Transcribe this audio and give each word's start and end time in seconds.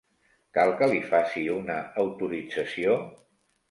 Cal 0.57 0.73
que 0.79 0.87
li 0.93 1.03
faci 1.13 1.45
una 1.59 1.79
autorització? 2.07 3.01